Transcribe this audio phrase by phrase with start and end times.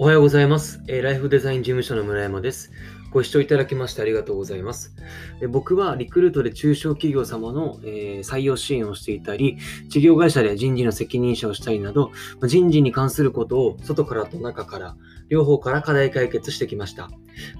[0.00, 0.80] おはようございます。
[0.86, 2.70] ライフデザイン事務所の村山です。
[3.10, 4.94] ご視聴いただきましてありがとうございます。
[5.48, 9.58] 僕はリクルートで中小企業様の、え採用支援をしていたり、
[9.88, 12.10] 事業会社で人事の責任者をしたりなど、
[12.46, 14.96] 人事に関することを外からと中から、
[15.28, 17.10] 両方から課題解決してきました。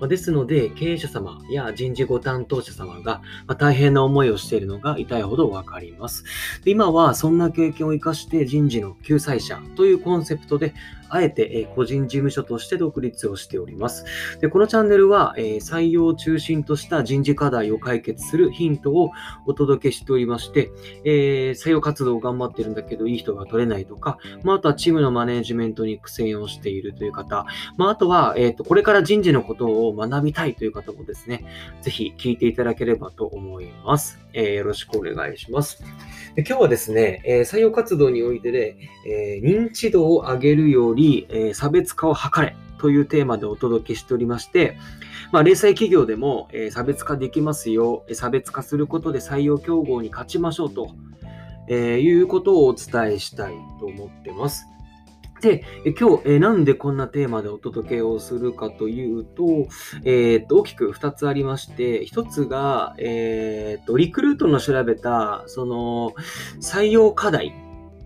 [0.00, 6.24] まですので、経営者様や人事ご担当者様が、ま大変な思いをしているのが痛いほどわかります。
[6.64, 10.74] で今はそんな経験を生かして人事の救済者というコンセプトで、
[11.08, 14.04] あえて個人事務所として独立をしております。
[14.40, 19.12] でこのチャンネルは、え採用を中心とした人事課題を解決するヒントを
[19.46, 20.70] お届けしておりまして、
[21.04, 31.44] えー採用活動を頑張ってるんだけどいい人が取れないとか、まあ、あとはチームのマネジメントに苦戦をしているという方、まあ、あとは、えーとこれから人事のことを学びたいという方もですね、
[31.82, 34.18] ぜひ聞いていただければと思います。
[34.32, 35.82] えーよろしくお願いします。
[36.34, 38.76] で今日はですね、え採用活動においてで、
[39.06, 44.78] え認知度を上げるより、え差別化を図れというテーマでお届けしておりまして、
[45.32, 50.90] まあ、零細企業でも、え差別化できますよ、差別化することで採用競合に勝ちましょうと、
[51.68, 54.66] えいうことをお伝えしたいと思ってます。
[55.40, 55.64] で、
[55.98, 59.68] 今日、えなんでこんなテーマでお届けをするかというと、
[60.04, 66.14] えーと大きく2つありまして、1つが、えーとリクルートの調べた、その、
[66.60, 67.52] 採用課題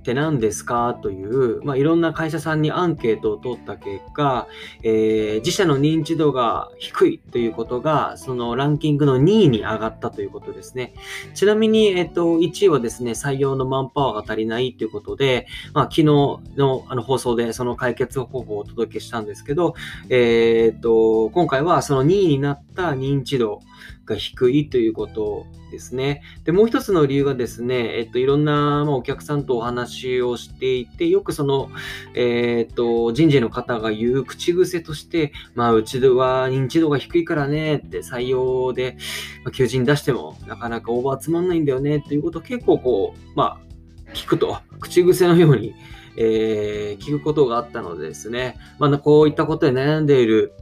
[0.00, 4.48] って何ですかという、まあ、いろんな会社さんにアンケートを取った結果、
[4.82, 10.94] えー自社の認知度が低いということが、そのランキングの2位に上がったということですね。
[11.34, 19.74] ちなみに、えっと、1位はですね、採用のマンパワーが足りないということで、まあ、昨日のあの放送でその解決方法をお届けしたんですけど、
[20.08, 23.60] えーっと、今回はその2位になった認知度
[24.04, 26.22] が低いということですね。
[26.44, 31.70] で、もう一つの理由がですね、えっと、いろんな、ま、お客さんとお話をしていて、よくその、
[32.14, 38.96] えーっと、人事の方が言う口癖として、まあ、うちでは認知度が低いからねって採用で、
[39.44, 45.74] ま、求人出してもなかなか応募集まんないんだよねっていうことを結構こう、まあ、聞くと、口癖のように、
[46.16, 50.52] えー聞くことがあったのでですね、まあ、こういったことで悩んでいる、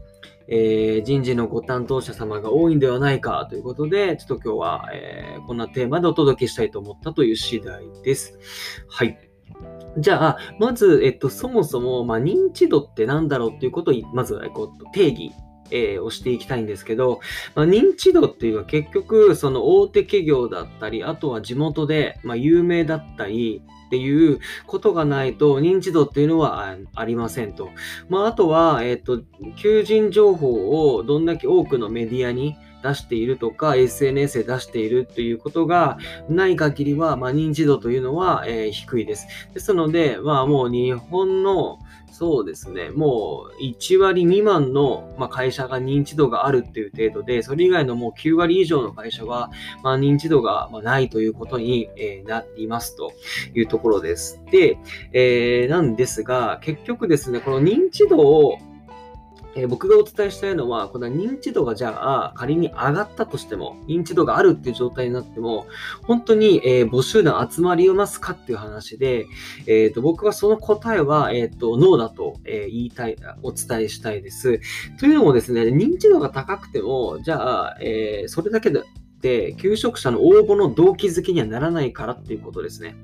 [0.48, 8.38] えー人事のご担当者様が多いんではないかということで、ちょっと今日は、えーこんなテーマでお届けしたいと思ったという次第です。
[8.88, 9.18] はい。
[9.96, 15.32] じゃあ、まず、えっと、そもそも、まあ、認知度って何だろうっていうことを、まず、こう定義、
[15.70, 17.20] えーをしていきたいんですけど、
[17.54, 27.70] まあ、認知度っていうのは結局、その大手企業だったり、あとは地元で、まあ、有名だったりっていうことがないと、認知度っていうのはありませんと。
[28.08, 29.22] まあ、あとは、えっ、と、
[29.56, 39.26] 求人情報をどんだけ多くのメディアに出しているとか、SNS で出しているということがない限りは、まあ、認知度というのは、えー低いです。
[39.54, 41.78] ですので、まあ、もう日本の、
[42.10, 49.50] そうですね、もう1割未満の、まあ、会社が認知度があるっていう程度で、それ以外のもう9割以上の会社は、
[49.84, 53.12] まあ、認知度がないということに、えーなりますと
[53.54, 54.40] いうところです。
[54.50, 54.78] で、
[55.12, 58.58] えーなんですが、結局ですね、この認知度を、
[59.58, 65.66] えー僕がお伝えしたいのは、この認知度がじゃあ仮に上がったとしても、認知度があるっていう状態になっても、
[66.02, 69.26] 本当に、えー募集団集まりますかっていう話で、
[69.66, 74.60] えーと僕はその答えは、えーとノーだと、え言いたい、お伝えしたいです。
[74.98, 78.82] というのもですね、認知度が高くても、じゃあ、えそれだけで、
[79.20, 82.94] で求職者の応募の動機づけにはならないからっていうことですね。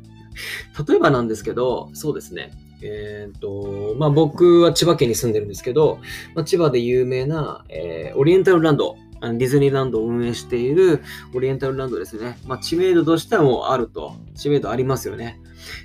[0.89, 2.53] 例えばなんですけど、そうですね。
[2.85, 5.99] えっ、と、まあ、僕は千葉県に住んでるんですけど、
[6.35, 11.03] まあ、千葉で有名な、えーオリエンタルランド、あのディズニーランドを運営している
[11.35, 12.39] オリエンタルランドですね。
[12.47, 14.15] まあ、知名度としてはもうあると。
[14.35, 15.41] 知名度ありますよね。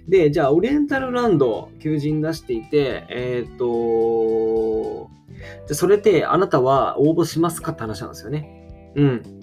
[0.08, 5.10] で、じゃあ、オリエンタルランド、求人出していて、えっ、と、
[5.68, 8.92] でそれであなたは応募しますかって話なんですよね。
[8.96, 9.39] うん。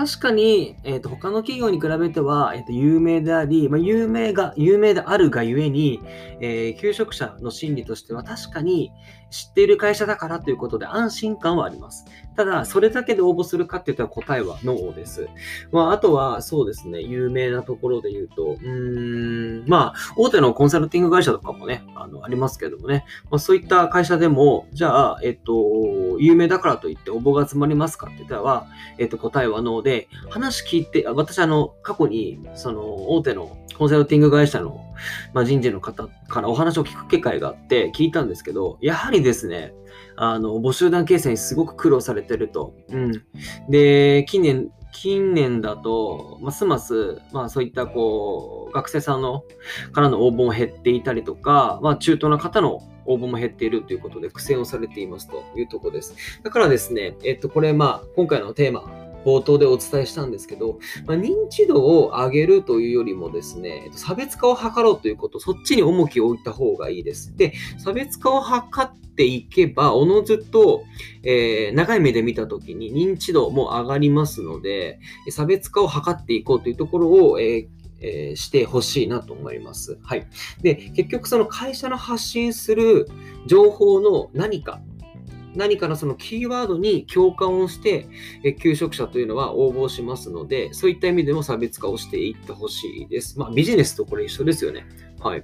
[0.00, 6.00] 確かに、えーと他の企業に比べては、えーと有名であり、まあ、有名が、有名であるがゆえに、
[6.40, 8.92] えー求職者の心理としては確かに
[9.30, 12.04] 知っている会社だからということで安心感はあります。
[12.36, 15.28] ただ、それだけで応募するかって言ったら答えはノーです。
[15.72, 28.66] まあ、あとは、そうですね、有名なところで言うと、うーん、まあ、大手のコンサルティング会社とかもね、あの、ありますけどもね、まあ、そういった会社でも、じゃあ、えっと、有名だからといって応募が集まりますかって言ったら、
[28.98, 34.89] えっと、答えはノーで、話聞いて、私、あの、過去に、その、大手のコンサルティング会社の、
[35.32, 39.74] まあ、人事の方からお話を聞く機会があって聞いたんですけど、やはりですね、
[40.16, 42.74] あの、募集団形成にすごく苦労されてると。
[42.90, 43.12] うん。
[43.68, 49.44] で、近年、近年だと、ますます、まあそういったこう、学生さんの
[49.92, 56.14] からの応募も減っていたりとか、まあ中東の方の応募も減っているということで苦戦をされていますというところです。
[56.42, 58.82] だからですね、えっと、これまあ今回のテーマ、
[59.24, 67.36] 冒頭でお伝えしたんですけど、まあ、認知度を上げるというよりもですね、差別化を図ろうということ、そっちに重きを置いた方がいいです。
[67.36, 68.50] で、差別化を図
[68.80, 70.84] っていけば、おのずと、
[71.22, 75.00] えー、長い目で見たときに認知度も上がりますので、
[75.30, 79.98] 差別化を図っていこうというところを、えーえー、してほしいなと思います。
[80.02, 80.26] はい。
[80.62, 83.06] で、結局その会社の発信する
[83.46, 84.80] 情報の何か
[85.54, 88.06] 何かのそのキーワードに共感をして、
[88.44, 93.38] え求職者というのは応募しますので、そういった意味でも差別化をしていってほしいです。
[93.38, 94.86] まあビジネスとこれ一緒ですよね。
[95.20, 95.42] はい。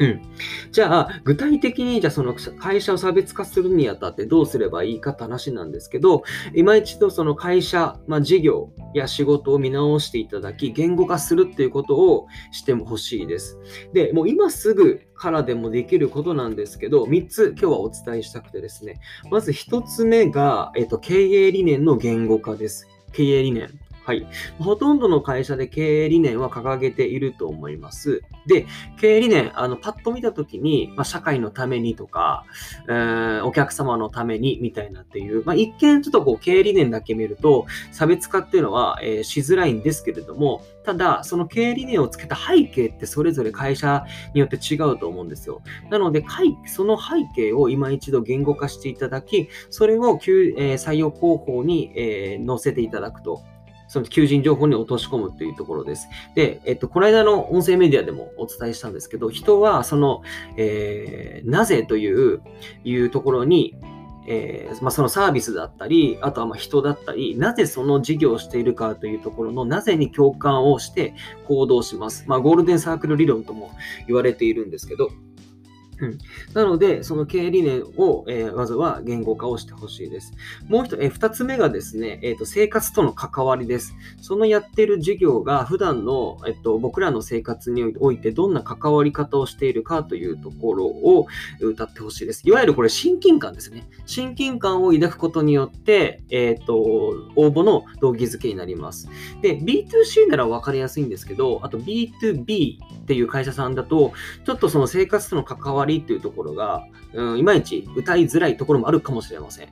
[0.00, 0.22] うん。
[0.70, 6.22] じゃあ、具体的に、じゃあその会社を差別化するにあたってどうすればいいかって話なんですけど、
[6.54, 13.58] 今一度その会社、まあ、事業や仕事を見直していただき、言語化するっていうことをしてほしいです。
[13.92, 19.00] で、もう今すぐからでもできることなんですけど、3つ今日はお伝えしたくてですね、
[19.30, 22.86] まず1つ目が、えっと、経営理念の言語化です。
[23.12, 23.68] 経営理念。
[24.08, 24.26] はい。
[24.58, 28.22] ほとんどの会社で経営理念は掲げていると思います。
[28.46, 28.64] で、
[28.98, 32.46] 経営理念、あの、パッと見たときに、まあ、社会のためにとか、
[32.88, 45.60] えー、お客様のためにみたいなっていう、まあ、一見ちょっとこう、経営理念だけ見ると、差別化っていうのは、えー、しづらいんですけれども、ただ、その経営理念をつけた背景ってそれぞれ会社によって違うと思うんですよ。
[45.90, 46.24] なので、
[46.64, 53.42] その背景を今一度言語化していただき、それを、えー、採用広報に、えー載せていただくと。
[53.88, 56.08] その求人情報に落とし込むというところです。
[56.34, 60.22] で、えっと、この間の音声メディアでもお伝えしたんですけど、人はその、
[60.56, 62.42] えー、なぜという、
[62.84, 63.76] いうところに、
[64.30, 71.14] えー、まあ、そのサービスだったり、あとはま人だったり、なぜその事業をしているかというところのなぜに共感をして
[71.46, 72.24] 行動します。
[72.26, 73.70] まあ、ゴールデンサークル理論とも
[74.06, 75.08] 言われているんですけど、
[76.00, 76.18] うん、
[76.54, 80.32] なので、その経営理念を、えー、まずは言語化をしてほしいです。
[80.68, 83.94] もう一つ、えー、二つ目がですね、えーと、生活との関わりです。
[84.20, 91.26] そのやっている事業が普段の、えっと、僕らの生活においてどんな関わり方をしているかというところを
[91.60, 92.42] 歌ってほしいです。
[92.44, 93.88] いわゆるこれ親近感ですね。
[94.06, 99.08] 親近感を抱くことによって、えっ、ー、と、応募の動機づけになります。
[99.42, 104.12] で、B2C なら分かりやすいんですけど、あと B2B っていう会社さんだと、
[104.44, 109.68] ちょっとその生活との関わりりっていうところが、うん、いまいち歌いづらいところもあるかもしれません。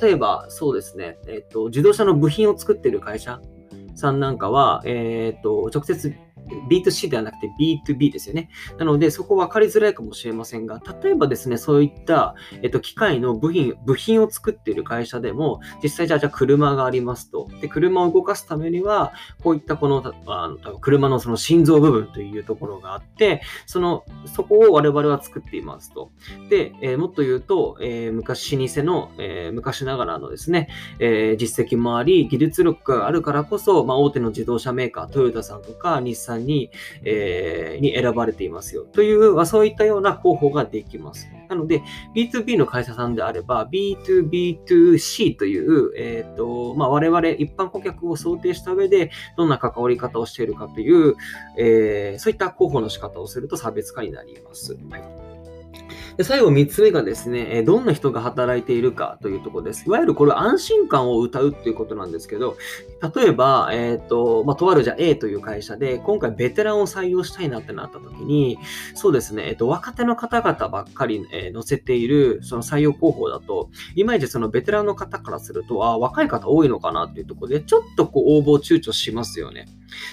[0.00, 3.40] 例えば、そうですね、えっ、と、自動車の部品を作ってる会社
[3.94, 6.14] さんなんかは、えっ、と、直接
[6.68, 8.50] B2C ではなくて B2B ですよね。
[8.78, 17.48] なので、そこ分かりづらいかもしれませんが、例えばですね、そういった、えっと、機械の部品、部品を作っている会社でも、実際じゃあ、じゃあ車がありますと。
[17.60, 19.12] で、車を動かすためには、
[19.42, 26.10] こういったこの、あの車のその心臓部分というところがあって、その、そこを我々は作っていますと。
[26.48, 30.68] で、えー、もっと言うと、えー、昔、老舗の、えー、昔ながらのですね、
[30.98, 36.70] え実績もあり、技術力があるからこそ、まあ、大手の自動車メーカー、トヨタさんとか、日産に、
[37.04, 38.84] えー、に選ばれていますよ。
[38.84, 41.28] という、まあそういったような候補ができます。
[41.48, 41.82] なので、
[42.14, 51.14] B2B の会社さんであれば、B2B2C という、えっ、ー、と、まあ、我々一般顧客を想定した上で、どんな関わり方をしているかという、
[51.56, 54.74] えー、そういった候補の仕方をすると差別化になります。
[54.90, 55.27] はい
[56.18, 59.84] で最後3つ目がですね、どんな人が働いているかというところです。
[59.86, 62.56] いわゆるこれ安心感を歌うっていうことなんですけど、
[63.14, 68.58] 例えば、えっ、ー、と、まあ、とあるじゃ A という会社で、今回ベテランを採用したいなってなった時に、
[68.96, 79.66] そうですね、えっ、ー、と、若手の方々ばっかり、え、載せている、その採用候補だと、いまいちそのベテランの方からすると、あ若い方多いのかなっていうところで、ちょっとこう応募躊躇しますよね。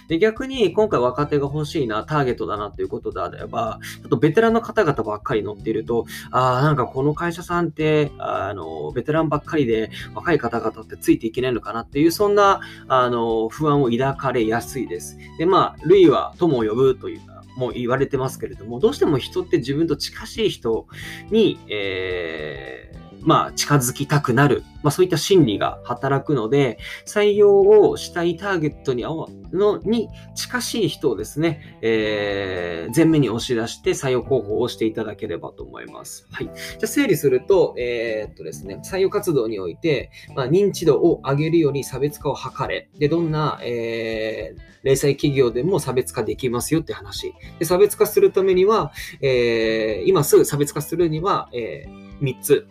[0.08, 15.18] で、逆に今回若手が欲しいな、ターゲットだなっていうことであれば、ちょっとベテランの方々ばっかり載っていると、ああ、なんかこの会社さんって、あの、ベテランばっかりで若い方々ってついていけないのかなっていう、そんな、あの、不安を抱かれやすいです。
[15.38, 17.22] で、まあ、類は友を呼ぶという
[17.56, 20.88] もう言われてますけれども、どうしても人って自分と近しい人
[21.32, 36.28] に、えーまあ、近づきたくなる、まあ、そういった心理が働くので、採用をしたいターゲットにのに近しい人をですね、えー、前面に押し出して採用候補をしていただければと思います。
[36.32, 36.46] はい。
[36.46, 36.54] じゃ
[36.84, 42.90] あ整理すると、えー、っとですね、採用活動において、まあ、認知度を上げるより差別化を図れ。
[43.00, 47.34] で、どんな、えー、零細企業でも差別化できますよって話。
[47.58, 52.68] で差別化するためには、えー、今すぐ差別化するには、えー、3つ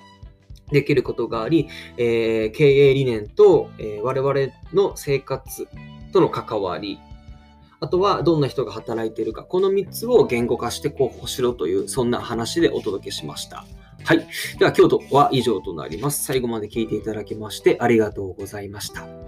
[0.70, 5.68] できることがあり、えー経営理念と、えー我々の生活
[6.12, 6.98] との関わり、
[7.80, 13.64] あとはどんな人が働いているか、この3つを言語化して候補しろという、そんな話でお届けしました。
[14.04, 14.26] はい。
[14.58, 16.24] では、今日は以上となります。
[16.24, 19.23] 最後まで聞いていただきましてありがとうございました。